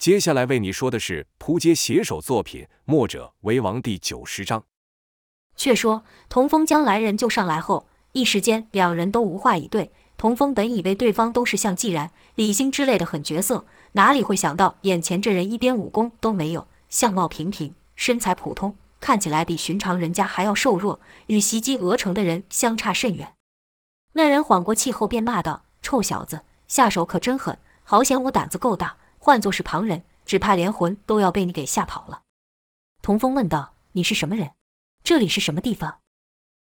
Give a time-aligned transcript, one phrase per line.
[0.00, 4.64] 接下来为你说的是扑街写手作品《墨者为王》第九十章。
[5.56, 9.92] 却说童风将来人救上来后，一时间两人都无话以对。
[10.16, 23.34] 童风本以为对方都是像季然、李兴之类的狠角色，哪里会想到眼前这人一点武功都没有，相貌平平，身材普通，看起来比寻常人家还要瘦弱，与袭击鹅城的人相差甚远。
[24.14, 27.58] 那人缓过气后便骂道：“臭小子，下手可真狠！
[27.84, 32.22] 好险我胆子够大。”换作是旁人，只怕连魂都要被你给吓跑了。
[33.02, 34.52] 童风问道：“你是什么人？
[35.04, 35.98] 这里是什么地方？”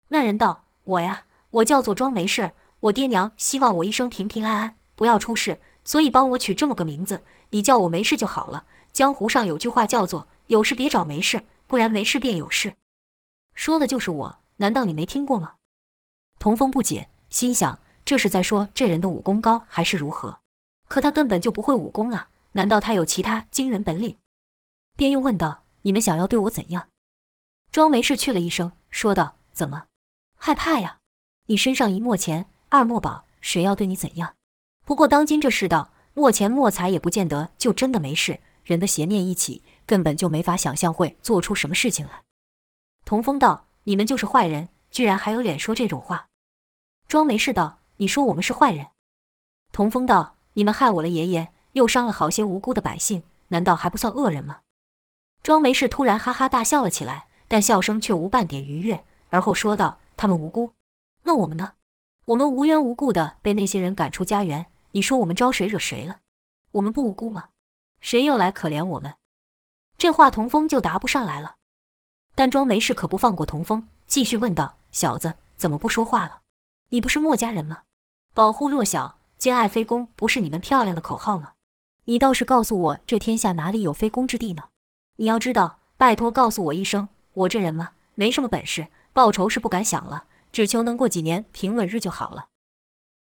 [0.09, 2.53] 那人道：“我呀，我叫做庄没事。
[2.81, 7.23] 我爹娘希望我一生平平安安，不要出事，所以帮我取这么个名字。
[7.51, 8.65] 你叫我没事就好了。
[8.95, 12.77] 江湖上有句话叫做‘有事别找没事，不然没事便有事’，
[13.55, 14.39] 说的就是我。
[14.57, 15.57] 难道你没听过吗？”
[16.41, 20.39] 童风不解，心想：这是在说这人的武功高，还是如何？
[20.89, 22.31] 可他根本就不会武功啊。
[22.59, 24.19] 难道他有其他惊人本领？
[24.97, 26.89] 便又问道：“你们想要对我怎样？”
[27.71, 29.87] 庄没事去了一声，说道：“怎么，
[30.35, 30.99] 害怕呀？
[31.47, 34.35] 你身上一墨钱，二墨宝，谁要对你怎样？
[34.85, 38.41] 不过当今这世道，墨钱墨财也不见得就真的没事。
[38.65, 42.25] 人的邪念一起，根本就没法想象会做出什么事情来。”
[43.07, 46.27] 童风道：“你们就是坏人，居然还有脸说这种话？”
[47.07, 48.89] 庄没事道：“你说我们是坏人？”
[49.71, 54.61] 童风道：“你们害我了爷爷。”又伤了好些无辜的百姓，难道还不算恶人吗？
[55.43, 60.73] 庄没氏突然哈哈大笑了起来，但笑声却无半点愉悦，而后说道：“他们无辜，
[61.23, 61.75] 那我们呢？
[62.27, 66.19] 我们无缘无故的被那些人赶出家园，你说我们招谁惹谁了？
[66.73, 67.51] 我们不无辜吗？
[68.01, 69.15] 谁又来可怜我们？”
[69.97, 71.57] 这话童风就答不上来了。
[72.35, 76.43] 但庄没事可不放过童风，继续问道：“小子，怎么不说话了？
[76.91, 77.83] 你不是墨家人吗？
[78.35, 81.53] 保护弱小，兼爱非攻，不是你们漂亮的口号吗？”
[82.09, 84.63] 你倒是告诉我，这天下哪里有非公之地呢？
[85.17, 92.47] 你要知道，拜托告诉我一声，我这人嘛，没什么本事，报仇是不敢想了，只求能过几年平稳日就好了。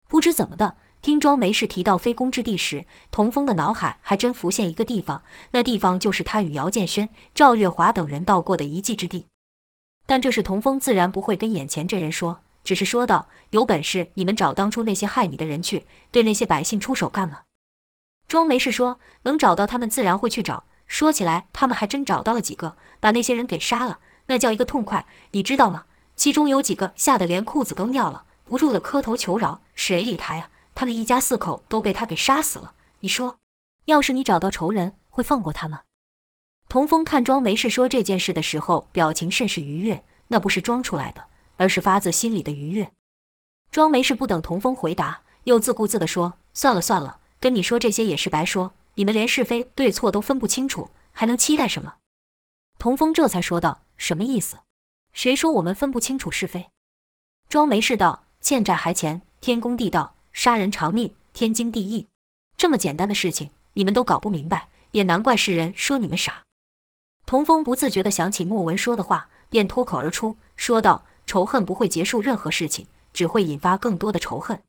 [0.08, 9.26] 不知怎么的，听庄没事提到非公之地时，童风的脑海还真浮现一个地方，那地方就是他与姚建轩、赵月华等人到过的一迹之地。
[10.06, 17.42] 但这是童风自然不会跟眼前这人说，只是说道：“有本事你们找当初那些害你的人去，对那些百姓出手干了。”
[18.28, 20.64] 庄没事说，能找到他们，自然会去找。
[20.86, 25.86] 说起来，他们还真找到了几个，把那些人给杀了，那叫一个痛快，你知道吗？
[26.14, 29.62] 其中有几个吓得连裤子都尿了，不住的磕头求饶。
[29.74, 30.50] 谁理他呀？
[30.74, 32.74] 他们一家四口都被他给杀死了。
[33.00, 33.38] 你说，
[33.86, 35.80] 要是你找到仇人，会放过他吗？
[36.68, 41.24] 童峰看庄没事说这件事的时候，表情甚是愉悦，那不是装出来的，
[41.56, 42.92] 而是发自心里的愉悦。
[43.70, 51.94] 庄没事不等童峰回答，又自顾自地说：“算了算了。”跟你说这些也是白说，你们连是非对错都分不清楚，还能期待什么？
[52.78, 54.58] 童风这才说道：“什么意思？
[55.12, 56.70] 谁说我们分不清楚是非？”
[57.48, 62.06] 庄没事道：“欠债还钱，天公地道，杀人偿命，天经地义。
[62.56, 66.42] 这么简单的事情，你们都搞不明白，也难怪世人说你们傻。”
[67.26, 74.62] 童风不自觉地想起莫文说的话，便脱口而出说道：“仇恨不会结束任何事情，只会引发更多的仇恨。”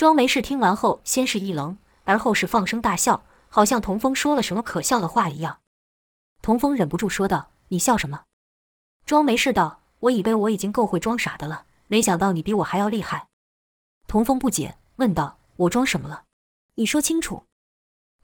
[0.00, 5.58] 庄没事听完后，先是一愣，而后是放声大笑，好像童风说了什么可笑的话一样。
[6.40, 8.22] 童风忍不住说道：“你笑什么？”
[9.04, 13.28] 庄没事道：“我以为我已经够会装傻的了，没想到你比我还要厉害。”
[14.08, 16.22] 童风不解，问道：“我装什么了？
[16.76, 17.44] 你说清楚。”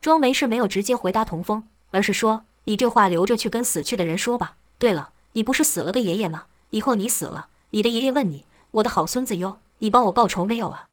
[0.01, 4.57] 庄没事没有直接回答童风，而是说：“你这话留着去跟死去的人说吧。
[4.79, 6.47] 对了，你不是死了的爷爷吗？
[6.71, 10.87] 以后你死了，你的爷爷问你：‘我的好孙子哟，你帮我报仇没有啊？’”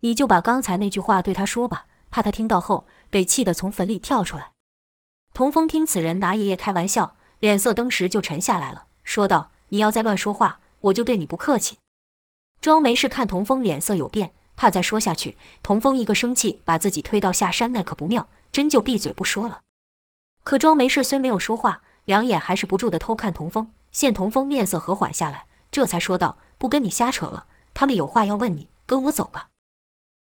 [0.00, 4.52] 你就把刚才那句话对他说吧，怕他听到后被气得从坟里跳出来。
[5.34, 11.78] 童风听此人拿爷爷开玩笑，脸色登时就沉下来了，说道：“你要再乱说话，我就对你不客气。”
[12.60, 19.60] 庄没事看童风脸色有变，怕再说下去，童风一个生气把自己推到下山，那可不妙，真就闭嘴不说了。
[20.44, 29.48] 可庄没事虽没有说话，两眼还是不住地偷看童风，见童风面色和缓下来，这才说道：“不跟你瞎扯了，他们有话要问你，跟我走吧。”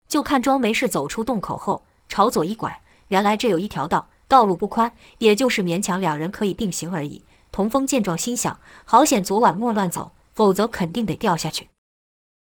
[0.08, 7.24] 就看庄没事走出洞口后，朝左一拐，原来这有一条道，道路不宽，也就是勉强两人可以并行而已。
[7.50, 11.68] 童风见状，心想：好险昨晚莫乱走，否则肯定得掉下去。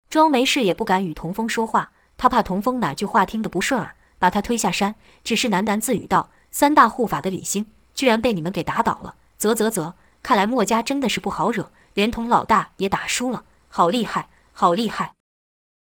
[0.09, 4.97] 庄没事也不敢与童风说话，他怕童风哪句话听得不顺耳，把他推下山。
[5.23, 9.15] 只是喃喃自语道：“三大护法的李兴，居然被你们给打倒了！
[9.39, 15.13] 啧啧啧，看来墨家真的是不好惹，连同老大也打输了，好厉害，好厉害！”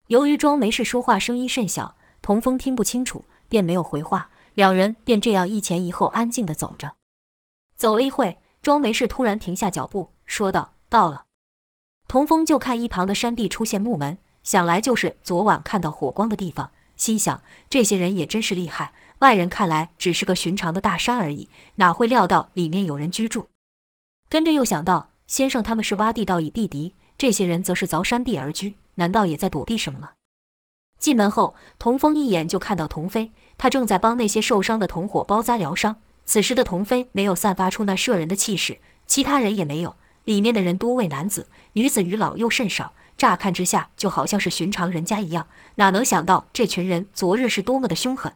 [0.08, 6.92] 由于庄梅氏说话声音甚小，童风听不清楚，便没有回话，两人便这样一前一后安静地走着。
[7.74, 11.24] 走了一会，庄梅氏突然停下脚步，说道：“到了。”
[12.06, 23.46] 童风就看一旁的山壁出现木门，想来就是昨晚看到火光的地方，心想这些人也真是厉害，外人看来只是个寻常的大山而已，哪会料到里面有人居住？
[24.28, 30.10] 跟着又想到先生他们是挖地道以避敌，这些人则是凿山壁而居，难道也在躲避什么吗？
[30.98, 35.96] 进门后，童风一眼就看到童飞，他正在帮那些受伤的同伙包扎疗伤。
[36.24, 39.96] 此时的童飞没有散发出那摄人的气势，其他人也没有。
[40.24, 45.48] 里面的人多为男子，女子与老幼甚少，乍看之下就好像是寻常人家一样。
[45.74, 48.32] 哪能想到这群人昨日是多么的凶狠？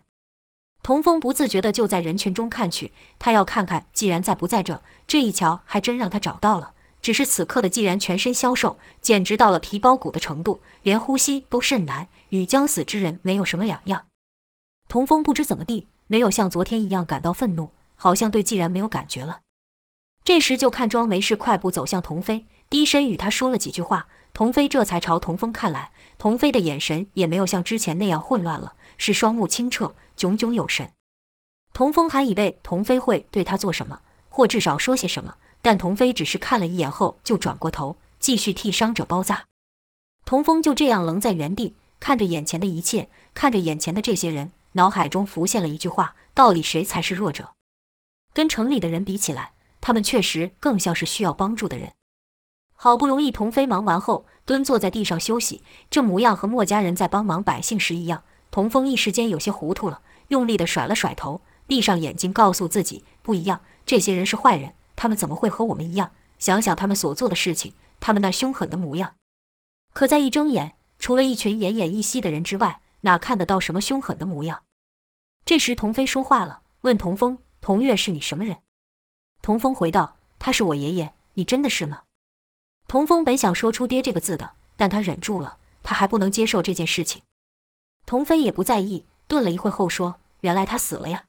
[0.82, 6.74] 童风不自觉地就在人群中看去，他要看看既然在不在这，这一瞧还真让他找到了。
[7.00, 14.06] 只是此刻的既然全身消瘦，简直到了皮包骨的程度，连呼吸都甚难，与将死之人没有什么两样。
[14.88, 19.40] 童风不知怎么地，没有像昨天一样感到愤怒，好像对既然没有感觉了。
[20.24, 24.08] 这时就看庄没事快步走向童飞，低声与他说了几句话。
[24.34, 30.92] 童飞这才朝童风看来，童飞的眼神也没有像之前那样混乱了，是双目清澈，炯炯有神。
[31.72, 35.36] 童风还以为童飞会对他做什么，或至少说些什么。
[35.62, 39.44] 但童飞只是看了一眼后，就转过头，继续替伤者包扎。
[40.24, 47.52] 童风就这样愣在原地，看着眼前的一切，看着眼前的这些人，脑海中浮现了一句话：到底谁才是弱者？
[48.34, 51.92] 跟城里的人比起来，他们确实更像是需要帮助的人。
[52.74, 58.22] 好不容易，童飞忙完后，蹲坐在地上休息，这模样和墨家人在帮忙百姓时一样。
[58.50, 64.74] 童风一时间有些糊涂了，用力地甩了甩头，闭上眼睛，告诉自己不一样，这些人是坏人。
[64.98, 66.10] 他们怎么会和我们一样？
[66.40, 69.14] 想想他们所做的事情，他们那凶狠的模样。
[69.92, 74.64] 可再一睁眼，除了一群奄奄一息的人之外，哪看得到什么凶狠的模样？
[75.44, 78.58] 这时，童飞说话了，问童风：“童月是你什么人？”
[79.40, 81.14] 童风回道：“他是我爷爷。
[81.34, 82.02] 你真的是吗？”
[82.88, 87.22] 童风本想说出“爹”这个字的，但他忍住了，他还不能接受这件事情。
[88.04, 91.26] 童飞也不在意，顿了一会后说：“原来他死了呀。”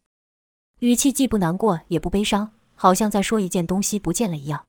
[0.79, 2.51] 语气既不难过，也不悲伤。
[2.81, 4.65] 好像在说一件东西不见了一样。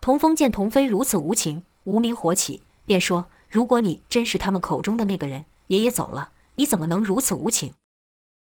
[0.00, 7.74] 童风见童飞如此无情，无名火起，便说：“如果你真是他们口中的那个人，爷爷走了，你怎么能如此无情？”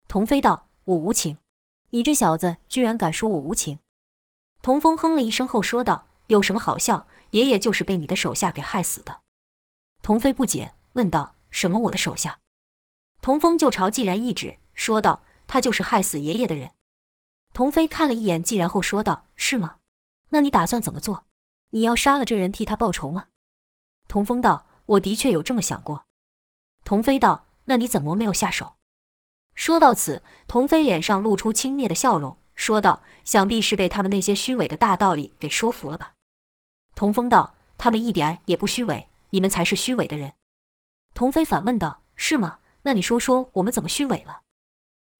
[0.08, 1.40] 童飞道：“我无情？
[1.90, 3.80] 你这小子居然敢说我无情？”
[4.62, 7.08] 童风哼了一声后说道：“有什么好笑？
[7.32, 9.22] 爷爷就是被你的手下给害死的。”
[10.04, 11.80] 童飞不解，问道：“什么？
[11.80, 12.38] 我的手下？”
[13.20, 16.70] 童风就朝既然一指，说道：“他就是害死爷爷的人。”
[17.56, 19.78] 童飞看了一眼既然后说道：“是吗？
[20.28, 21.25] 那你打算怎么做？
[21.69, 23.28] 你要杀了这人替他报仇吗？”
[24.10, 26.04] 童风道：“我的确有这么想过。”
[26.84, 28.75] 童飞道：“那你怎么没有下手？”
[29.56, 36.16] 说到此，童飞脸上露出轻蔑的笑容，说道：“想必是被他们那些虚伪的大道理给说服了吧？”
[36.94, 40.34] 童风道：“他们一点也不虚伪，你们才是虚伪的人。”
[41.16, 42.60] 童飞反问道：“是吗？
[42.81, 44.42] 那你说说我们怎么虚伪了？”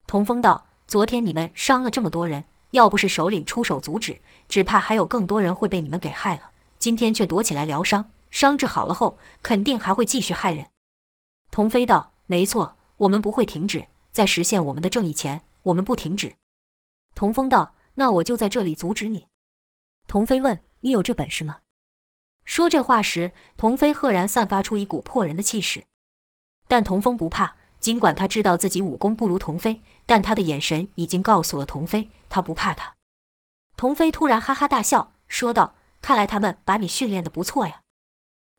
[0.06, 0.65] 童风道。
[0.86, 6.52] 昨天你们伤了这么多人，要不是首领出手阻止，只怕还有更多人会被你们给害了。
[6.78, 10.68] 今天却躲起来疗伤，伤治好了后，肯定还会继续害人。
[11.50, 16.36] 童飞道：“没错，我们不会停止，在实现我们的正义前，我们不停止。”
[17.16, 19.26] 童风道：“那我就在这里阻止你。”
[20.06, 21.58] 童飞问：“你有这本事吗？”
[22.44, 25.84] 说这话时，童飞赫然散发出一股破人的气势，
[26.68, 27.56] 但童风不怕。
[27.86, 32.96] 尽管他知道自己武功不如童飞，但他的眼神已经告诉了童飞，他不怕他。
[33.76, 37.82] 童飞突然哈哈大笑，说道：“看来他们把你训练得不错呀。”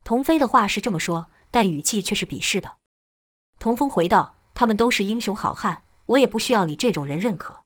[0.05, 2.77] 童飞的话是这么说，但语气却是鄙视的。
[3.60, 7.63] 童风回道：“他们都是英雄好汉，我也不需要你这种人认可。”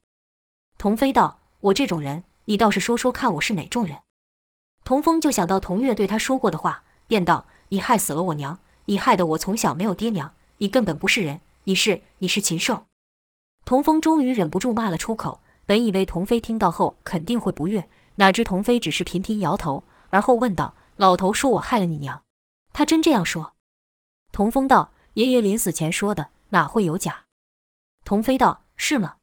[0.79, 3.99] 童飞道：“我这种人，你倒是说说看，我是哪种人？”
[4.83, 12.85] 童风就想到童月对他说过的话，便道：“你害死了我娘，你害得我从小没有爹娘，你根本不是人。”你是你是禽兽！
[13.65, 15.41] 童风终于忍不住骂了出口。
[15.67, 22.23] 本以为童飞听到后肯定会不悦，哪知童飞只是频频摇头，而后问道：“老头说我害了你娘，
[22.73, 23.53] 他真这样说？”
[24.33, 27.25] 童风道：“爷爷临死前说的，哪会有假？”
[28.03, 29.17] 童飞道：“是吗？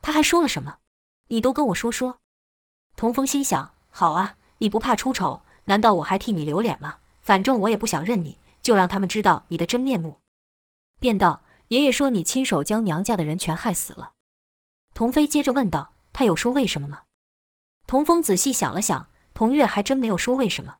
[0.00, 0.78] 他还说了什么？
[1.28, 2.18] 你都跟我说说。”
[2.96, 5.42] 童风心想：好啊，你不怕出丑？
[5.66, 6.96] 难道我还替你留脸吗？
[7.20, 10.16] 反正我也不想认你，就让他们知道你的真面目。
[10.98, 11.42] 便道。
[11.72, 14.12] 爷爷说你亲手将娘家的人全害死了。
[14.92, 17.04] 童飞接着问道：“他有说为什么吗？”
[17.88, 20.76] 童峰仔细想了想，童月还真没有说为什么。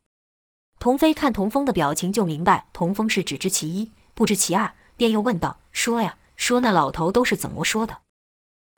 [0.79, 8.03] 童飞看童峰的表情就明白，童峰是只知其一，不知其二，便又问道：“说呀，说那老头都是怎么说的？”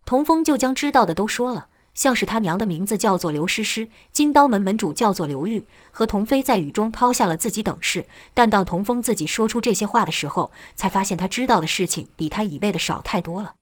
[0.07, 8.07] 童峰就将知道的都说了，像是他娘的名字叫做刘诗诗，金刀门门主叫做刘玉，和童飞在雨中抛下了自己等事。
[8.35, 13.55] 但当童风自己说出这些话的时候，才发现他知道的事情比他以为的少太多了。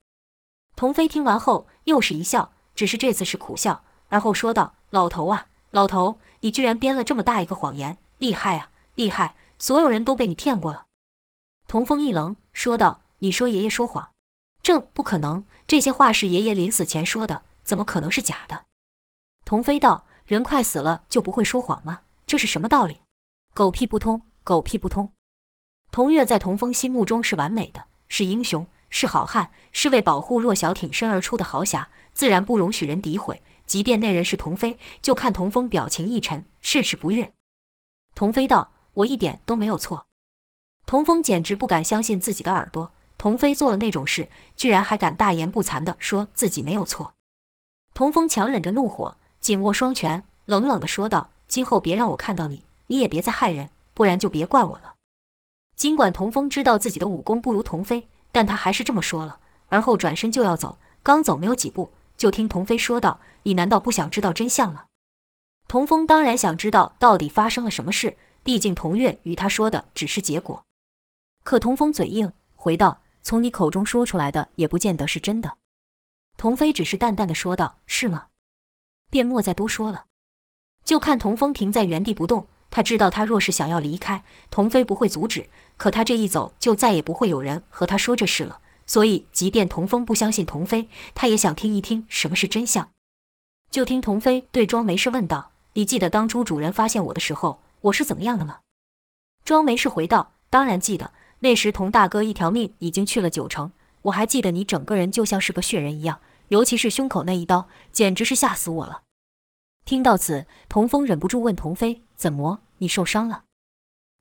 [0.75, 9.35] 童飞听完后又是一笑，只是这次是苦笑，而后说道：“老头啊，老头，你居然编了这么大一个谎言，厉害啊，厉害！
[9.59, 10.87] 所有人都被你骗过了。”
[11.69, 14.09] 童风一愣，说道：“你说爷爷说谎？
[14.63, 15.45] 这不可能！
[15.67, 18.67] 这些话是爷爷临死前说的，怎么可能是假的？”
[19.45, 22.03] 童飞道：“人快死了就不会说谎吗？
[22.27, 23.01] 这是什么道理？
[23.55, 25.13] 狗屁不通，狗屁不通！”
[25.91, 33.43] 童月在童风心目中是完美的，是英雄，是好汉，是为保护弱小挺身而出的豪侠，自然不容许人诋毁。
[33.67, 37.33] 即便那人是童飞，就看童风表情一沉，甚是不悦。
[38.15, 40.07] 童飞道：“我一点都没有错。”
[40.85, 47.15] 童风简直不敢相信自己的耳朵，童飞做了那种事，居然还敢大言不惭地说自己没有错。
[47.95, 54.95] 童风强忍着怒火，紧握双拳，冷冷地说道：“今后别让我看到你，你也别再害人，不然就别怪我了。”
[55.77, 60.79] 尽管童风知道自己的武功不如童飞，但他还是这么说了，而后转身就要走。
[61.03, 64.85] 刚走没有几步，就听童飞说道：“你难道不想知道真相吗？”
[65.69, 70.63] 童风当然想知道到底发生了什么事，毕竟童月与他说的只是结果。
[71.43, 75.57] 可童风嘴硬，回道：“从你口中说出来的也不见得是真的。”
[76.37, 78.27] 童飞只是淡淡的说道：“是吗？”
[79.11, 80.07] 便莫再多说了。
[80.85, 82.47] 就看童风停在原地不动。
[82.71, 85.51] 他知道，他若是想要离开，童飞不会阻止。
[85.77, 88.61] 可他这一走，就再也不会有人和他说这事了。
[88.87, 92.91] 所以，即便童风不相信童飞，他也想听一听什么是真相。
[93.71, 98.61] 就听童飞对庄梅氏问道：“你记得当初主人发现我的时候，我是怎么样的吗？”
[99.45, 103.73] 庄梅氏回道：“当然记得。”那时，童大哥一条命已经去了九成，
[104.03, 109.03] 我还记得你整个人就像是个血人一样，尤其是胸口那一刀，简直是吓死我了。
[109.85, 113.45] 听到此，童风忍不住问童飞：“怎么，你受伤了？”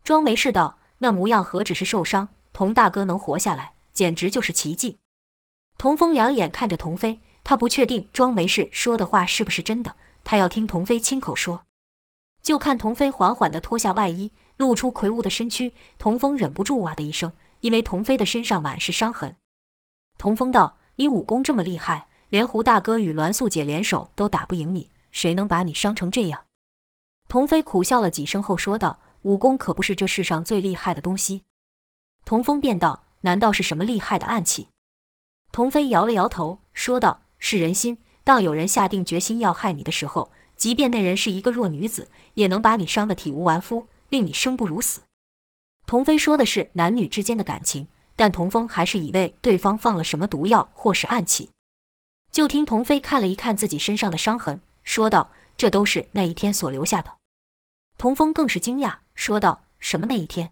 [0.04, 4.98] 庄没事道：“那模样何止是受伤，童大哥能活下来，简直就是奇迹。”
[5.78, 11.64] 童风两眼看着童飞，他不确定庄没事说的话是不是真的，他要听童飞亲口说。
[12.42, 14.32] 就看童飞缓缓地脱下外衣。
[14.58, 19.36] 露出魁梧的身躯，童风忍不住哇的一声，因为童飞的身上满是伤痕。
[20.22, 26.46] 童风道：“你武功这么厉害，连胡大哥与栾素姐联手都打不赢你，谁能把你伤成这样？”
[27.28, 31.42] 童飞苦笑了几声后说道：“武功可不是这世上最厉害的东西。”
[32.24, 34.68] 童风便道：“难道是什么厉害的暗器？”
[35.52, 37.98] 童飞摇了摇头，说道：“是人心。
[38.24, 45.02] 当有人下定决心要害你的时候，即便那人是一个弱女子，也能把你伤得体无完肤。”令你生不如死。
[45.88, 47.88] 童飞说的是男女之间的感情，
[48.22, 51.50] 但童风还是以为对方放了什么毒药或是暗器。
[52.32, 57.14] 就听童飞看了一看自己身上的伤痕，说道：“这都是那一天所留下的。”
[57.98, 60.52] 童风更是惊讶，说道：“什么那一天？”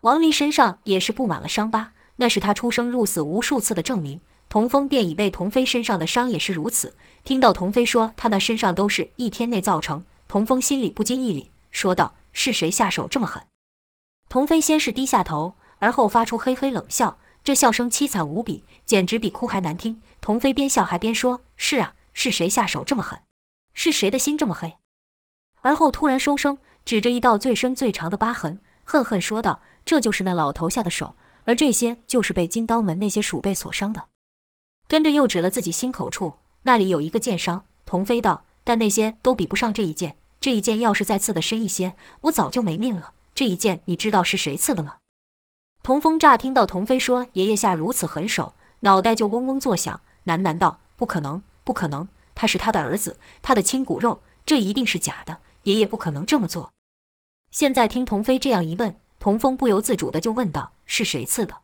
[0.00, 4.22] 王林身上也是布满了伤疤，那是他出生入死无数次的证明。
[4.48, 6.96] 童风便以为童飞身上的伤也是如此。
[7.22, 12.14] 听到童飞说他那身上都是一天内造成，童风心里不禁一凛，说道。
[12.32, 13.42] 是谁下手这么狠？
[14.30, 20.00] 童飞先是低下头，而后发出嘿嘿冷笑，这笑声凄惨无比，简直比哭还难听。
[20.20, 23.20] 童飞边笑还边说：“是啊，是谁下手这么狠？
[23.74, 24.74] 是谁的心这么黑？”
[25.62, 34.08] 而后突然收声，指着一道最深最长的疤痕，恨恨说道：“这就是那老头下的手，而这些就是被金刀门那些鼠辈所伤的。”
[34.88, 37.64] 跟着又指了自己心口处，那里有一个剑伤。
[37.84, 43.12] 童飞道：“但那些都比不上这一剑。”这一剑要是再刺得深一些，我早就没命了。
[43.34, 44.98] 这一剑你知道是谁刺的吗？
[45.88, 55.38] 童风乍听到童飞说爷爷下如此狠手，脑袋就嗡嗡作响，喃喃道：“不可能，不可能，他是他的儿子，他的亲骨肉，这一定是假的。
[55.62, 56.74] 爷爷不可能这么做。”
[57.50, 61.54] 现在听童飞这样一问，童风不由自主的就问道：“是谁刺的？”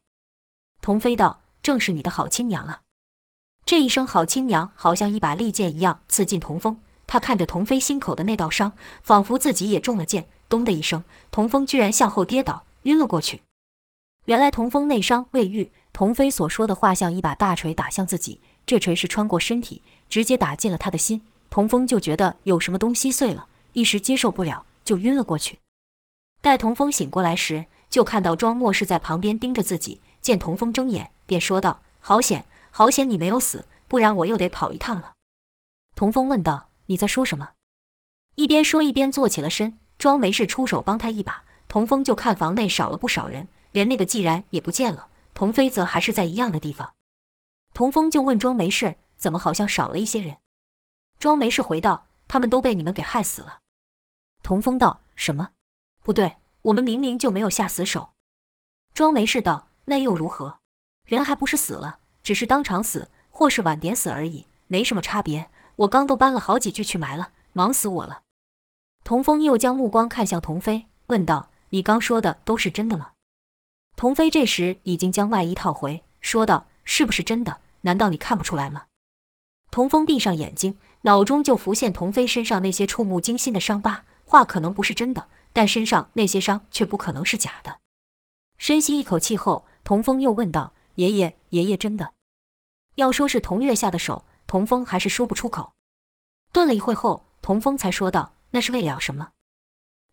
[0.80, 2.80] 童飞道：“正是你的好亲娘啊！”
[3.66, 6.80] 这一声“好亲娘”好像一把利剑一样刺进童风。
[7.06, 10.26] 他看着童飞心口的那道伤，仿佛自己也中了箭。
[10.48, 13.42] 咚的一声，童风居然向后跌倒，晕了过去。
[14.26, 21.22] 原来童风内伤未愈，童飞所说的话像一把大锤打向自己，这锤是穿过身体，直接打进了他的心。
[21.50, 25.58] 童风就觉得有什么东西碎了，一时接受不了，就晕了过去。
[26.40, 30.00] 待童风醒过来时，就看到庄墨是在旁边盯着自己。
[30.20, 35.12] 见童风睁眼，便说道：“好险，好险，你没有死，不然我又得跑一趟了。”
[35.94, 36.68] 童风问道。
[36.86, 37.52] 你在说什么？
[38.34, 41.44] 一边说一边坐起了身，庄没事出手帮他一把。
[41.66, 45.08] 童风就看房内少了不少人，连那个既然也不见了。
[45.34, 46.94] 童飞则还是在一样的地方。
[47.72, 50.36] 童峰就问庄没事，怎么好像少了一些人？”
[51.18, 53.58] 庄没事回道：“他们都被你们给害死了。”
[54.44, 55.50] 童峰道：“什么？
[56.04, 58.10] 不对，我们明明就没有下死手。”
[58.94, 60.60] 庄没事道：“那又如何？
[61.04, 65.50] 人还不是死了，只是当场死，或是晚点死而已，没什么差别。
[65.76, 68.22] 我刚都搬了好几具去埋了，忙死我了。”
[69.02, 73.10] 童峰又将目光看向童飞，问道：“你刚说的都是真的吗？”
[73.96, 77.60] 童飞这时已经将外衣套回，说道：“是不是真的？
[77.82, 78.86] 难道你看不出来吗？”
[79.70, 84.04] 童风闭上眼睛，脑中就浮现童飞身上那些触目惊心的伤疤。
[84.24, 87.78] 话可能不是真的，但身上那些伤却不可能是假的。
[88.56, 92.14] 深吸一口气后，童风又问道：“爷爷，爷爷真的？”
[92.96, 95.72] 要说是童月下的手，童风还是说不出口。
[96.52, 98.32] 顿了一会后，童风才说道。
[98.50, 99.30] 那是为了什么？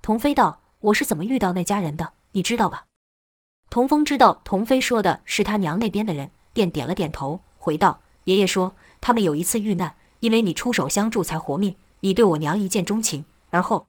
[0.02, 2.88] 童飞道：“我是怎么遇到那家人的，你知道吧？”
[3.72, 11.78] 童风知道童飞说的是他娘那边的人，便点了点头，回道：“爷爷说他们有一次遇难，因为你出手相助才活命。
[12.02, 13.88] 你对我娘一见钟情，而后……”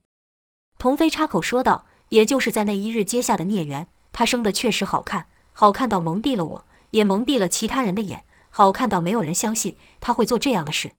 [0.79, 3.85] 童飞插口说道：“也就是在那一日结下的孽缘。
[4.13, 10.93] 她生得确实好看，好看到蒙蔽了我，也蒙蔽了其他人的眼，好看到没有人相信他会做这样的事。”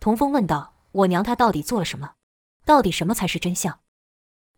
[0.00, 2.12] 童风问道：“我娘她到底做了什么？”
[2.64, 3.80] 到底什么才是真相？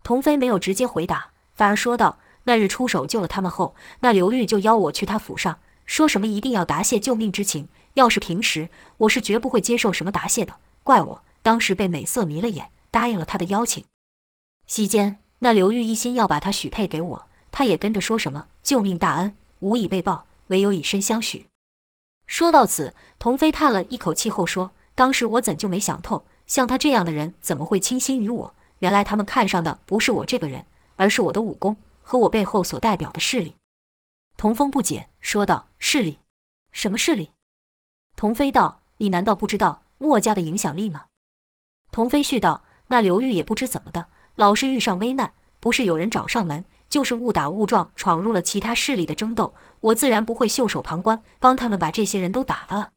[0.04, 7.68] 童飞没有直接回答，反而说道：“那日出手救了他们后，那刘玉就邀我去他府上，说什么一定要答谢救命之情。
[7.94, 8.68] 要是平时，
[8.98, 10.54] 我是绝不会接受什么答谢的。
[10.82, 13.84] 怪我当时被美色迷了眼，答应了他的邀请。
[14.66, 21.46] 席间，那刘玉一心要把他许配给我，他也跟着说什么救命大恩，无以为报，唯有以身相许。”
[22.26, 28.54] 说到此，童飞叹了一口气后说：“当时我怎就没想透？”像他这样的人怎么会倾心于我？
[28.78, 30.64] 原来他们看上的不是我这个人，
[30.96, 31.76] 而是我的武功
[32.10, 33.54] 和我背后所代表的势力。
[34.36, 36.18] 童风不解，说道：“势力？
[36.72, 37.30] 什么势力？”
[38.16, 41.04] 童飞道：“你难道不知道墨家的影响力吗？”
[41.92, 52.90] 童飞续道：“那刘玉也不知怎么的，老是遇上危难，不是有人找上门，就是误打误撞闯入了其他势力的争斗，我自然不会袖手旁观，帮他们把这些人都打发了。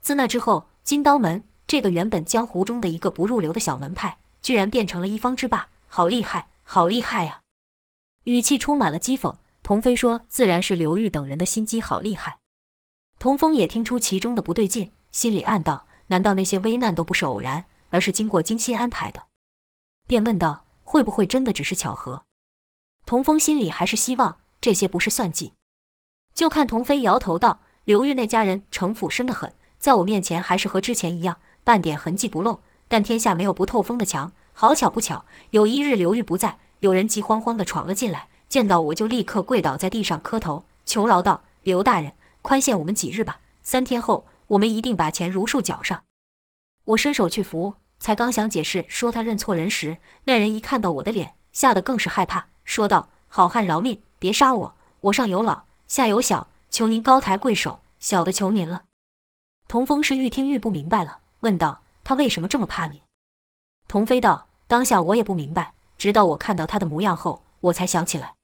[0.00, 7.42] 自那之后，金刀门。”这个原本江湖中的一个不入流的小门派，居然变成了一方之霸，好厉害，好厉害呀！
[8.24, 9.34] 语气充满了讥讽。
[9.62, 12.38] 童飞说：“自然是刘玉等人的心机好厉害。”
[13.18, 19.24] 童风也听出其中的不对劲，心里暗道：“难道那些危难都不是偶然，而是经过精心安排的？”
[20.08, 22.24] 便问道：“会不会真的只是巧合？”
[23.06, 25.52] 童风心里还是希望这些不是算计，
[26.34, 34.32] 就看童飞摇头道：“刘玉那家人城府深得很，在我面前还是和之前一样。”半点痕迹不露，但天下没有不透风的墙。
[34.54, 42.12] 好巧不巧，有一日刘玉不在，有人急慌慌地闯了进来，见到我就立刻跪倒在地上磕头求饶道：“刘大人，
[42.42, 46.02] 宽限我们几日吧，三天后我们一定把钱如数缴上。”
[46.84, 58.84] 我伸手去扶，才刚想解释说他认错人时，那人一看到我的脸，吓得更是害怕，说道：“好汉饶命，别杀我，我上有老，下有小，求您高抬贵手，小的求您了。”
[59.68, 61.18] 童风是愈听愈不明白了。
[61.40, 63.02] 问道：“他为什么这么怕你？”
[63.86, 68.36] 童飞道：“当下我也不明白，直到我看到他的模样后，我才想起来。”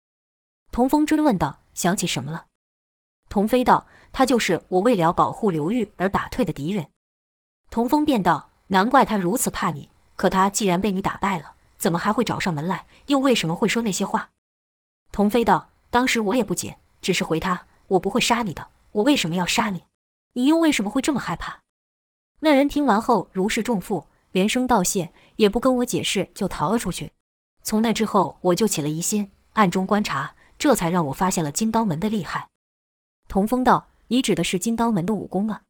[0.70, 2.48] 童风追问道：“想起什么了？”
[3.30, 6.88] 童飞道：“他就是我为了保护刘玉而打退的敌人。”
[7.70, 9.88] 童风便道：“难怪他如此怕你。
[10.16, 12.84] 可他既然被你打败了，怎么还会找上门来？
[13.06, 14.28] 又为什么会说那些话？”
[15.10, 18.68] 童飞道：“当时我也不解，只是回他：我不会杀你的。
[18.92, 19.84] 我为什么要杀你？
[20.34, 21.62] 你又为什么会这么害怕？”
[22.40, 27.12] 那人听完后如释重负，连声道谢，也不跟我解释，就逃了出去。
[27.66, 32.46] 从那之后，我就起了疑心，暗中观察，这才让我发现了金刀门的厉害。
[33.26, 35.62] 童风道：“你指的是金刀门的武功啊？”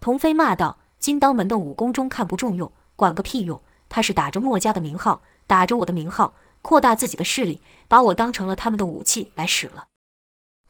[0.00, 3.60] 童飞骂道：“金刀门的武功中看不中用，管个屁用！
[3.90, 9.88] 他是打着墨家的名号，打着我的名号，扩大自己的势力，把我当成了他们的武器来使了。”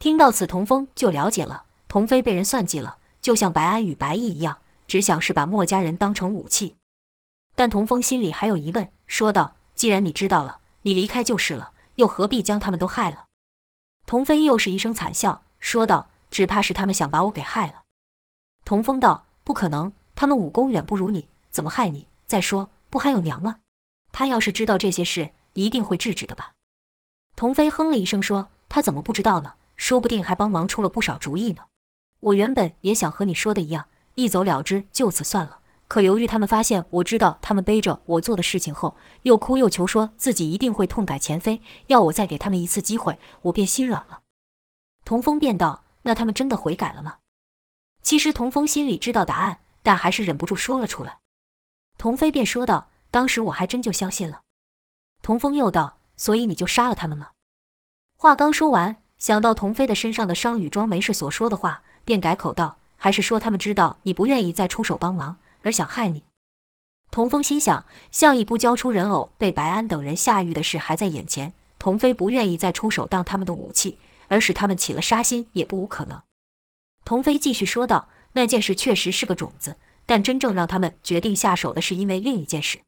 [0.01, 4.59] 听到此，童风就了解了，童飞被人算计了，就像白安与白毅一样。
[4.89, 6.75] 只想是把墨家人当成武器，
[7.55, 13.25] 但童风心里还有疑问，说道：“既然你知道了，你离开就是了，又何必将他们都害了？”
[14.05, 17.85] 童飞又是一声惨笑，说道：“只怕是他们想把我给害了。”
[18.67, 22.07] 童风道：“不可能，他们武功远不如你，怎么害你？
[22.27, 23.61] 再说，不还有娘吗？
[24.13, 26.53] 他要是知道这些事，一定会制止的吧？”
[27.35, 29.55] 童飞哼了一声，说：“他怎么不知道呢？
[29.79, 31.63] 说不定还帮忙出了不少主意呢。
[32.21, 35.60] 我原本也想和你说的一样。”一走了之，就此算了。
[35.91, 44.21] 可由于他们发现我知道他们背着我做的事情后，又哭又求，说自己一定会痛改前非，要我再给他们一次机会，我便心软了。
[45.05, 47.17] 童峰便道：“那他们真的悔改了吗？”
[48.03, 51.19] 其实童峰心里知道答案，但还是忍不住说了出来。
[51.99, 54.43] 童飞便说道：“当时我还真就相信了。”
[55.23, 57.31] 童峰又道：“所以你就杀了他们吗？”
[58.17, 66.25] 话刚说完，想到童飞的身上的伤与庄没事所说的话，便改口道：“还是说他们知道你不愿意再出手帮忙，而想害你？”
[67.11, 71.53] 童风心想，向义不交出人偶，被白安等人下狱的事还在眼前。
[71.79, 76.23] 童飞不愿意再出手当他们的武器，而使他们起了杀心，也不无可能。
[77.05, 82.81] 童飞继续说道：“那件事确实是个种子，但真正让他们决定下手的是因为另一件事。”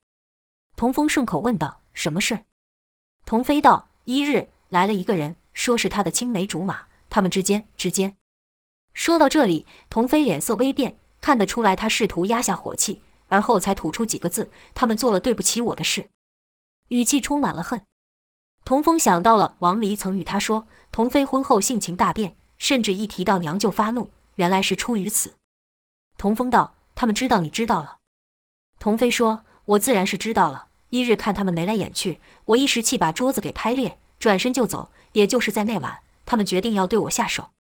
[0.77, 2.41] 童风顺口问道：“什么事？”
[3.27, 8.17] 童飞道：“一日来了一个人，说是他的青梅竹马，他们之间之间。”
[8.93, 13.01] 说到这里，童飞脸色微变，看得出来他试图压下火气。
[13.29, 16.11] 而后才吐出几个字：“他们做了对不起我的事。”
[16.89, 17.81] 语气充满了恨。
[18.63, 25.33] 童风想到了王离曾与他说，童飞婚后性情大变，甚至一提到娘就发怒，原来是出于此。
[26.19, 28.01] 童风道：“他们知道你知道了。”
[28.79, 30.67] 童飞说：“我自然是知道了。
[30.91, 34.93] 一日看他们眉来眼去，我一时气把桌子给拍裂，转身就走。
[35.13, 37.53] 也就是在那晚，他们决定要对我下手。”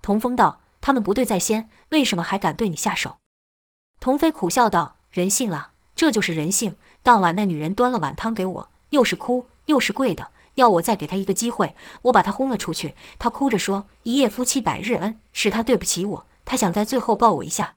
[0.00, 3.16] 童风道：“他们不对在先，为什么还敢对你下手？”
[3.98, 6.76] 童飞苦笑道：“人性啊，这就是人性。
[7.02, 11.74] 当晚那女人端了碗汤给我，又是哭又是跪的，要我再给她一个机会。
[12.02, 12.94] 我把她轰了出去。
[13.18, 17.76] 她哭着说：‘一夜夫妻百日恩，是她对不起我。’她想在最后抱我一下，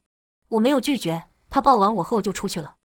[0.50, 1.26] 我没有拒绝。
[1.50, 2.76] 她抱完我后就出去了。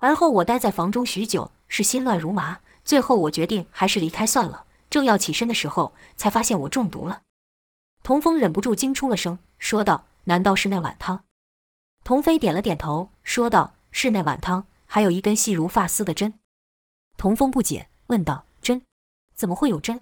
[0.00, 2.60] 而后我待在房中许久，是心乱如麻。
[2.84, 4.64] 最后我决定还是离开算了。
[4.88, 7.22] 正要起身的时候，才发现我中毒了。”
[8.02, 11.24] 童风忍不住惊出了声，说道：“难道是那碗汤？”
[12.04, 16.34] 童飞点了点头，说道：“是那碗汤，还有一根细如发丝的针。”
[17.18, 18.82] 童风不解，问道：“针？
[19.34, 20.00] 怎么会有针？”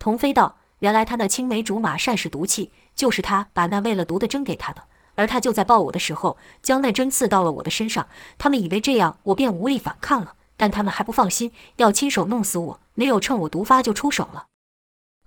[0.00, 4.82] 童飞道：“原来他那青梅竹马善使毒气，就是他把那喂了毒的针给他的。
[5.14, 8.08] 而他就在抱我的时候，将那针刺到了我的身上。
[8.38, 14.46] 他们以为这样我便无力反抗了，但他们还不放心，要亲手弄死我，没有趁我毒发就出手了。”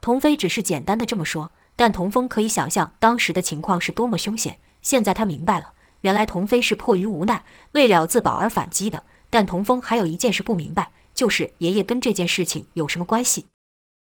[0.02, 4.60] 童飞只是简单的这么说，但童风可以想象当时的情况是多么凶险。
[4.82, 5.74] 现在他明白了。
[6.02, 9.04] 原来童飞是迫于无奈，为了自保而反击的。
[9.32, 13.48] 但童风还有一件事不明白，就是爷爷跟这件事情有什么关系？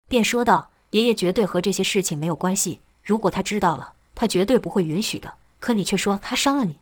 [0.08, 2.80] 便说道：“爷爷绝对和这些事情没有关系。
[3.04, 5.34] 如果他知道了，他绝对不会允许的。
[5.60, 6.80] 可你却说他伤了你，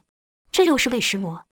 [0.51, 1.45] 这又是为什么？”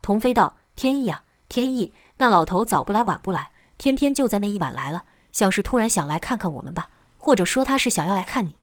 [0.00, 1.92] 童飞道：“天意啊，天意！
[2.16, 6.88] 那老头早不来晚不来，偏偏就在那一晚来了，像是突然想来看看我们吧，
[7.20, 8.56] 或者说他是想要来看你。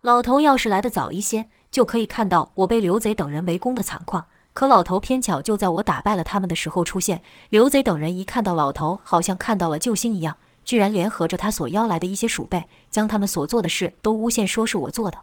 [0.00, 7.22] 老头要是来的早一些。”就可以看到我被刘贼等人围攻的惨况，可老头偏巧就在我打败了他们的时候出现。
[7.48, 15.18] 刘贼等人一看到老头，好像看到了救星一样，居然联合着他所邀来的一些鼠辈，将他们所做的事都诬陷说是我做的。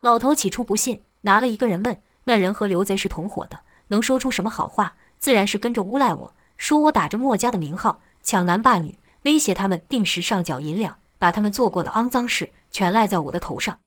[0.00, 3.58] 老头起初不信，拿了一个人问，那人和刘贼是同伙的，
[3.88, 4.94] 能说出什么好话？
[5.18, 13.78] 自然是跟着诬赖我，说我打着墨家的名号抢男霸女，威胁他们定时上缴银两，把他们做过的肮脏事全赖在我的头上。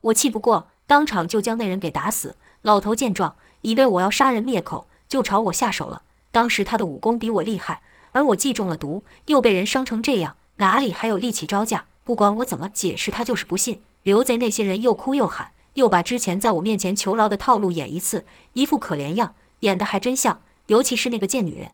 [0.00, 0.68] 我气不过。
[0.88, 2.36] 当场就将那人给打死。
[2.62, 6.02] 老头见状，以为我要杀人灭口，就朝我下手了。
[6.30, 11.86] 当时他的武功比我厉害，而我既中了毒，又被人伤成这样，哪里还有力气招架？
[12.04, 13.82] 不管我怎么解释，他就是不信。
[14.04, 20.40] 刘贼那些人又哭又喊，又把之前在我面前求饶的套路演一次，一副可怜样，演得还真像。
[20.66, 21.72] 尤其是那个贱女人。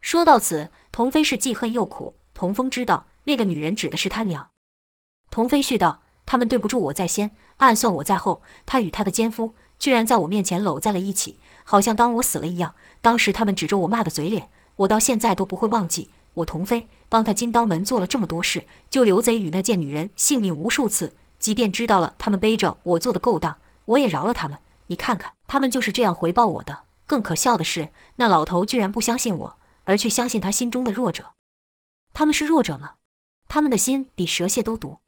[0.00, 2.16] 说到此，童飞是既恨又苦。
[2.34, 4.50] 童风知道那个女人指的是他娘。
[5.30, 6.00] 童飞絮道。
[6.26, 8.40] 他们对不住我在先，暗算我在后。
[8.64, 12.74] 他与他的奸夫居然在我面前搂在了一起，好像当我死了一样。
[13.02, 16.10] 当时他们指着我骂的嘴脸，我到现在都不会忘记。
[16.32, 21.14] 我童飞帮他金刀门做了这么多事，救刘贼与那贱女人性命无数次。
[21.38, 24.56] 即便知道了他们背着我做的勾当，我也饶了他们。
[24.86, 26.84] 你看看，他们就是这样回报我的。
[27.06, 31.32] 更可笑的是，那老头居然不相信我，而去相信他心中的弱者。
[32.14, 32.92] 他们是弱者吗？
[33.48, 34.98] 他们的心比蛇蝎都毒。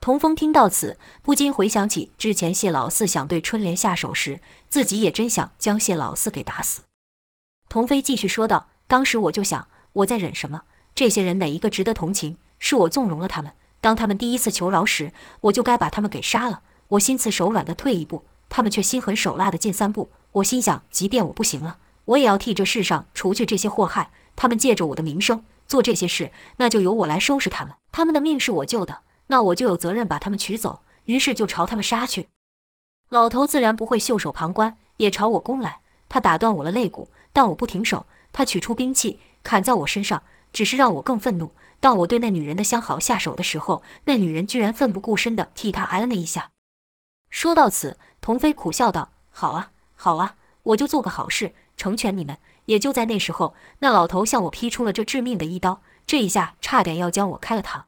[0.00, 6.82] 童风听到此，不禁回想起之前谢老四想对春莲下手时，自己也真想将谢老四给打死。
[7.68, 10.64] 童飞继续说道：“当时我就想，我在忍什么？
[10.94, 12.36] 这些人哪一个值得同情？
[12.58, 13.52] 是我纵容了他们。
[13.80, 16.62] 当他们第一次求饶时，我就该把他们给杀了。
[16.88, 20.10] 我心慈手软地退一步，他们却心狠手辣地进三步。
[20.32, 24.10] 我心想，即便我不行了，我也要替这世上除去这些祸害。
[24.36, 27.74] 他们借着我的名声做这些事，那就由我来收拾他们。
[27.92, 32.28] 他们的命是我救的。”那我就有责任把他们取走，于是就朝他们杀去。
[33.08, 35.80] 老头自然不会袖手旁观，也朝我攻来。
[36.10, 38.04] 他打断我的肋骨，但我不停手。
[38.34, 40.22] 他取出兵器砍在我身上，
[40.52, 41.52] 只是让我更愤怒。
[41.80, 46.50] 当我对那女人的相好下手的时候，那女人居然奋不顾身地替他挨了那一下。
[47.30, 57.84] 说到此，童飞苦笑道：“好啊，好啊，我就做个好事，成全你们。”也就在那时候，那老头向我劈出了这致命的一刀，这一下差点要将我开了膛。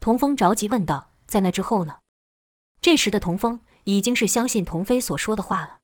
[0.00, 2.00] 童风着急问道：“在那之后呢？”
[2.82, 5.78] 这时的童风已经是相信童飞所说的话了。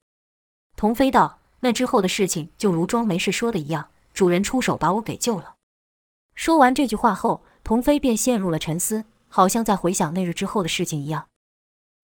[0.76, 5.54] 童飞道：“那之后的事情就如庄没事说的一样，主人出手把我给救了。”
[6.36, 11.28] 说完这句话后，童飞便陷入了沉思，好像在回想那日之后的事情一样。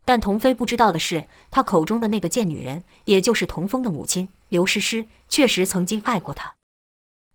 [0.08, 6.54] 但童飞不知道的是，他口中的那个贱女人，也就是童风的母亲刘诗诗，确实曾经爱过他。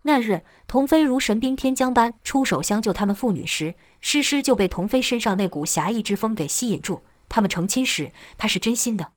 [0.02, 7.02] 那日，童飞如神兵天将般出手相救他们父女时，诗诗就被童飞身上那股侠义之风给吸引住。
[7.28, 9.12] 他们成亲时，他是真心的。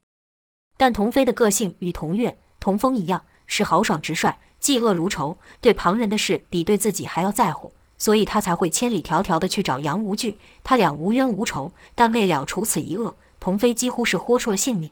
[0.77, 10.37] 但童飞的个性与童月、童风一样，是豪爽直率、嫉恶如仇，对旁人的事比对自己还要在乎，所以他才会千里迢迢地去找杨无惧。
[10.63, 13.15] 他俩无冤无仇，但为了除此一恶。
[13.39, 14.91] 童飞几乎是豁出了性命，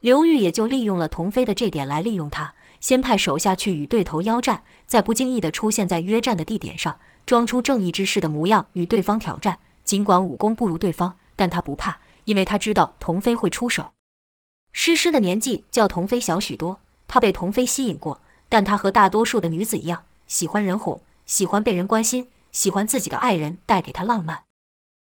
[0.00, 9.58] 刘玉也就利用了童飞的这点来利用他，先派手下去与对头邀战，再不经意地出现在约战的地点上，装出正义之士的模样与对方挑战。
[9.82, 13.92] 尽管武功不如对方，但他不怕，因为他知道童飞会出手。
[14.72, 24.44] 诗诗的年纪较童飞小许多，他被童飞吸引过，但他和大多数的女子一样，喜欢人哄，喜欢被人关心，喜欢自己的爱人带给他浪漫。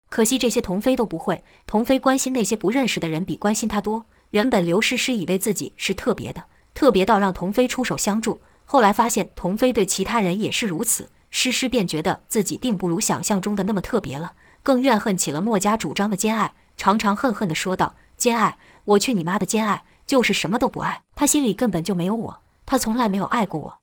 [0.09, 4.05] 可惜这些童飞都不会，童飞关心那些不认识的人比关心他多。
[4.31, 6.43] 原本刘诗诗以为自己是特别的，
[6.73, 23.77] 特别到让童飞出手相助，后来发现童飞对其他人也是如此，诗诗便觉得自己并不如想象中的那么特别了，更怨恨起了墨家主张的兼爱，常常恨恨地说道：“兼爱，我去你妈的兼爱，就是什么都不爱，他心里根本就没有我，他从来没有爱过我。”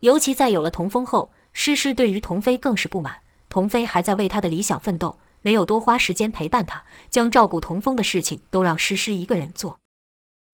[0.00, 3.16] 尤其在有了童风后，诗诗对于童飞更是不满，
[3.48, 5.18] 童飞还在为他的理想奋斗。
[5.42, 9.78] 没有多花时间陪伴他，将照顾童风的事情都让诗诗一个人做。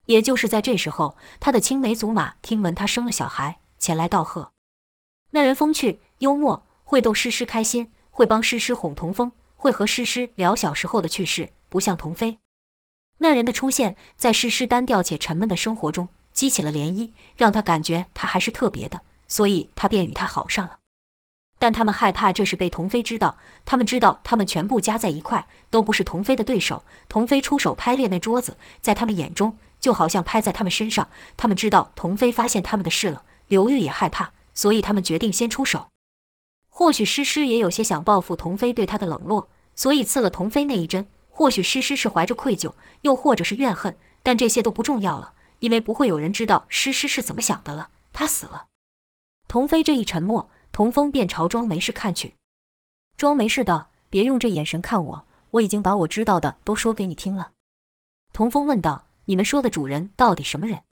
[0.05, 4.51] 也就是在这时候，他的青梅竹马听闻他生了小孩，前来道贺。
[5.31, 12.39] 那人风趣幽默，会逗诗诗开心，会帮诗诗哄童风，会和诗诗聊小时候的趣事，不像童飞。
[13.17, 20.79] 那人的出现，在诗诗单调且沉闷的生活中激起了涟漪，让他感觉他还是特别的，所以他便与他好上了。
[21.59, 26.83] 但他们害怕这事被童飞知道，他们知道他们全部加在一块都不是童飞的对手。
[27.09, 31.09] 童飞出手拍裂那桌子，在他们眼中就好像拍在他们身上。
[31.35, 35.87] 他们知道童飞发现他们的事了，刘玉也害怕，所以他们决定先出手。
[36.69, 41.07] 或许诗诗也有些想报复童飞对他的冷落，所以刺了童飞那一针。
[41.29, 47.89] 或许诗诗是怀着愧疚，又或者是怨恨，但这些都不重要了，因为不会有人知道诗诗是怎么想的了。
[48.13, 48.65] 他死了。
[49.47, 50.49] 童飞这一沉默。
[50.77, 52.35] 童风便朝庄没事看去，
[53.17, 57.53] 庄没事道：“别用这眼神看我，我已经把我知道的都说给你听了。”
[58.31, 60.83] 童风问道：“你们说的主人到底什么人？”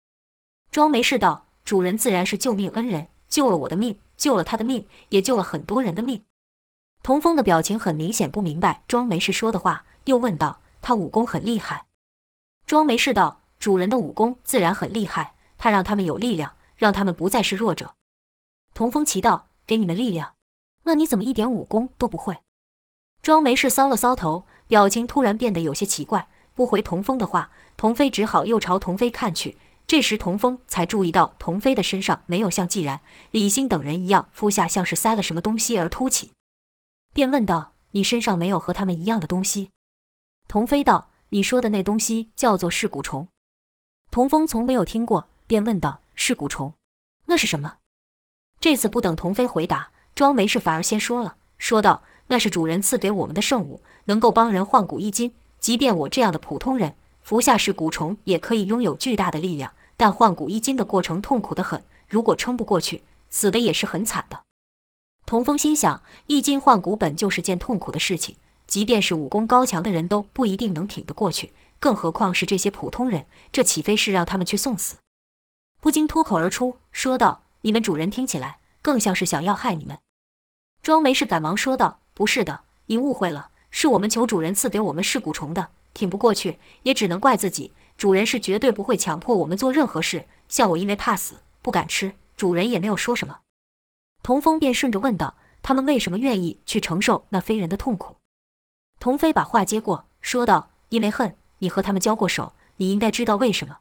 [0.72, 6.24] 庄没事道：“主人自然是救命恩人，救了我的命，救了他的命，也救了很多人的命。”
[7.04, 11.84] 童风的表情很明显不明白庄没事说的话，又问道：“他武功很厉害？”
[12.64, 17.94] 庄没事道：“主人的武功自然很厉害，他让他们有力量，让他们不再是弱者。”
[18.72, 19.48] 童风奇道。
[19.66, 20.34] 给你们力量，
[20.82, 22.38] 那你怎么一点武功都不会？
[23.22, 27.50] 庄没事搔了搔头，表情突然变得有些奇怪，不回童风的话。
[27.76, 29.56] 童飞只好又朝童飞看去。
[29.86, 33.00] 这时童风才注意到童飞的身上没有像季然、
[33.32, 36.32] 李欣等人一样，肤下像是塞了什么东西而凸起，
[37.12, 39.70] 便问道：“你身上没有和他们一样的东西？”
[40.48, 43.28] 童飞道：“你说的那东西叫做噬骨虫。”
[44.10, 46.72] 童风从没有听过，便问道：“噬骨虫，
[47.26, 47.78] 那是什么？”
[48.64, 55.34] 这次不等童飞回答，庄没事反而先说了，说道：“那是主人赐给我们的圣物，能够帮人换骨一筋。
[55.60, 59.74] 即便我这样的普通人服下噬骨虫，也可以拥有巨大的力量。
[59.98, 64.40] 但换骨一筋的过程痛苦得很，如果撑不过去，死的也是很惨的。”
[65.26, 73.26] 童风心想，一筋换骨本就是件痛苦的事情，即便是武功高强的人都不一定能挺得过去，更何况是这些普通人？
[73.52, 74.96] 这岂非是让他们去送死？
[75.82, 77.42] 不禁脱口而出，说道。
[77.64, 79.98] 你们主人听起来更像是想要害你们。
[80.82, 87.72] 庄没事赶忙说道：“不是的，您误会了，是我们求主人赐给我们噬骨虫的，挺不过去也只能怪自己。
[87.96, 93.38] 主人是绝对不会强迫我们做任何事，像我因为怕死不敢吃，主人也没有说什么。”
[94.22, 98.16] 童风便顺着问道：“他们为什么愿意去承受那非人的痛苦？”
[99.00, 103.78] 童飞把话接过，说道：“因为恨，你和他们交过手，你应该知道为什么。”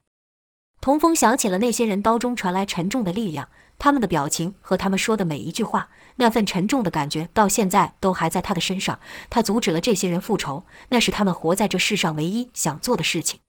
[0.80, 3.48] 童风想起了那些人刀中传来沉重的力量，
[3.80, 9.00] 他们的表情和他们说的每一句话，那份沉重的感觉到现在都还在他的身上。
[9.30, 13.40] 他阻止了这些人复仇，那是他们活在这世上唯一想做的事情。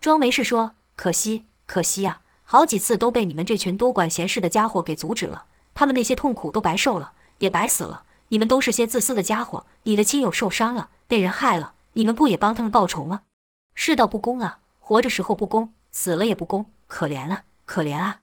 [0.00, 8.04] 庄没事说：“可惜，可惜呀、啊，好几次都被你们这群多管闲事的家伙给阻止了，他们那些痛苦都白受了，也白死了。
[8.28, 13.22] 你们都是些自私的家伙，你的亲友受伤了，被人害了，你们不也帮他们报仇吗？
[13.74, 18.21] 世道不公啊，活着时候不公。”死了也不公，可怜啊，可怜啊！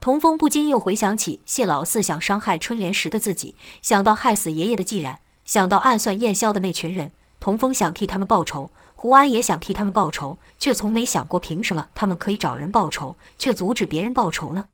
[0.00, 14.68] 童风不禁又回想起谢老四想伤害春莲时的自己，想到害死爷爷的季然，想到暗算燕霄的那群人，童风想替他们报仇，胡安也想替他们报仇，却从没想过凭什么他们可以找人报仇，却阻止别人报仇呢？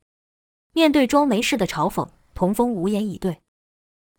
[0.73, 3.41] 面对庄没事的嘲讽，童风无言以对。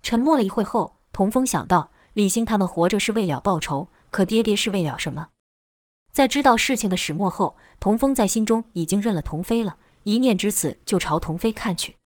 [0.04, 5.30] 沉默了一会后，童风想到李兴他们活着是为了报仇，可爹爹是为了什么？
[6.12, 11.98] 在知道事情的始末后，童风在心中已经认了童飞了，一念至此，就朝童飞看去。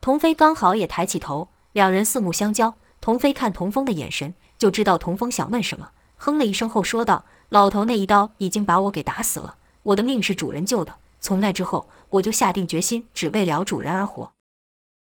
[0.00, 2.74] 童飞刚好也抬起头，两人四目相交。
[3.02, 14.32] 童飞看童风的眼神，就知道童风想问什么，哼了一声后说道：“老头那一刀已经把我给打死了，我的命是主人救的，从那之后，我就下定决心，只为了主人而活。”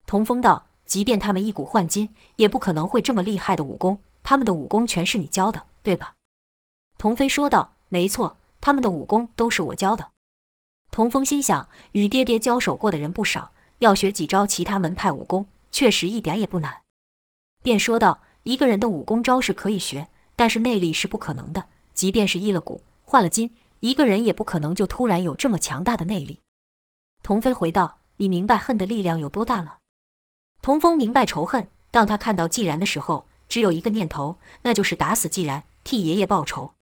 [0.06, 6.14] 童风道：“即便他们一骨换金，也不可能会这么厉害的武功，他们的武功全是你教的，对吧？”
[6.96, 7.72] 童飞说道。
[7.88, 10.11] 没错，他们的武功都是我教的。
[10.92, 16.82] 童风心想，与爹爹交手过的人不少，要学几招其他门派武功，确实一点也不难。
[17.62, 21.64] 便说道：“一个人的武功招式可以学，但是内力是不可能的。
[21.94, 26.40] 即便是易了骨，换了筋，一个人也不可能就突然有这么强大的内力。”
[27.24, 29.78] 童飞回道：“你明白恨的力量有多大了？”
[30.60, 31.68] 童风明白仇恨。
[31.90, 36.74] 当他看到既然的时候，只有一个念头，那就是打死既然，替爷爷报仇。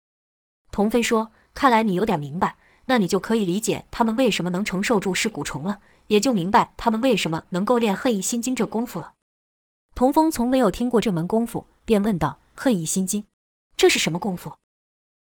[0.73, 9.13] 童飞说：“看来你有点明白，那你就可以理解他们为什么能承受住噬骨虫了，也就明白他们为什么能够练恨意心经这功夫了。”
[9.95, 13.25] 童风从没有听过这门功夫，便问道：“恨意心经，
[13.77, 14.55] 这是什么功夫？”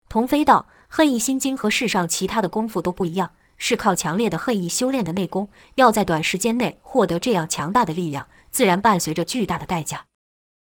[0.09, 10.05] 童飞道：“恨意心经和世上其他的功夫都不一样，是靠强烈的恨意修炼的内功，要在短时间内获得这样强大的力量，自然伴随着巨大的代价。”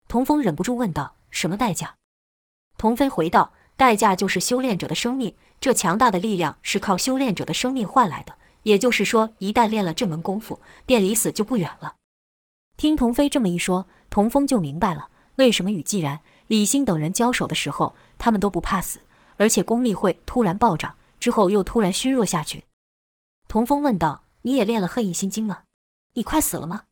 [0.07, 1.95] 童风忍不住问道：“什么代价？”
[2.77, 3.53] 童飞回道。
[3.77, 8.36] 代价就是修炼者的生命，这强大的力量是靠修炼者的生命换来的。
[8.63, 11.95] 也就是说，一旦练了这门功夫，便离死就不远了。
[12.78, 19.00] 听童飞这么一说，童风就明白了为什么与季然、李欣等人交手的时候，他们都不怕死，
[19.38, 22.65] 而且功力会突然暴涨，之后又突然虚弱下去。
[23.47, 25.63] 童风问道：“你也练了恨意心经吗？
[26.13, 26.84] 你快死了吗？”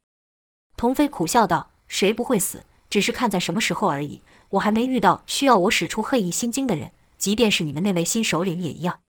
[0.75, 2.63] 童飞苦笑道：“谁不会死？
[2.89, 9.01] 只是看在什么时候而已。”我还没遇到需要我使出恨意心经的人，即便是你们那位新首领也一样。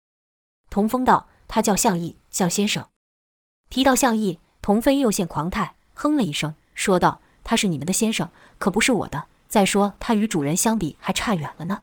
[0.71, 2.88] 童风道：“他叫向义，向先生。”
[3.71, 9.29] 提到向义，童飞又现狂态，哼了一声，说道：“他是你们的先生，可不是我的。
[9.47, 11.83] 再说他与主人相比还差远了呢。”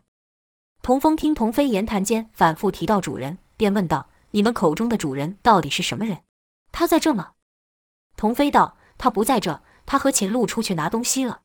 [0.83, 6.21] 童风听童飞言谈间反复提到主人，便问道：“你们口中的主人到底是什么人？
[6.71, 7.31] 他在这吗？”
[8.17, 11.41] 童飞道：“他不在这，他和秦璐出去拿东西了。”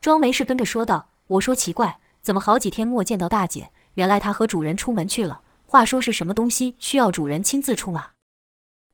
[0.00, 1.10] 庄没事跟着说道。
[1.26, 3.72] 我说奇怪，怎么好几天没见到大姐？
[3.94, 5.40] 原来他和主人出门去了。
[5.66, 8.10] 话说是什么东西需要主人亲自出马？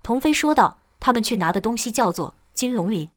[0.03, 3.11] 童飞说道：“他们去拿的东西叫做金龙鳞。”